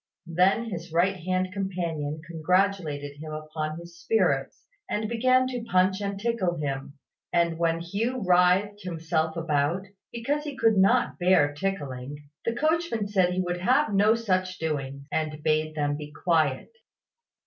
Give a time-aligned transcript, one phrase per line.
[0.25, 6.19] Then his right hand companion congratulated him upon his spirits, and began to punch and
[6.19, 6.97] tickle him;
[7.31, 13.29] and when Hugh writhed himself about, because he could not bear tickling, the coachman said
[13.35, 16.71] he would have no such doings, and bade them be quiet.